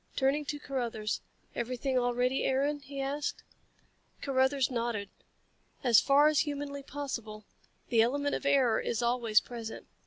Turning 0.15 0.43
to 0.43 0.57
Carruthers. 0.57 1.21
"Everything 1.55 1.95
all 1.95 2.15
ready, 2.15 2.43
Aaron?" 2.43 2.79
he 2.79 2.99
asked. 2.99 3.43
Carruthers 4.21 4.71
nodded. 4.71 5.09
"As 5.83 6.01
far 6.01 6.27
as 6.27 6.39
humanly 6.39 6.81
possible. 6.81 7.45
The 7.89 8.01
element 8.01 8.33
of 8.33 8.43
error 8.47 8.79
is 8.79 9.03
always 9.03 9.39
present. 9.39 9.85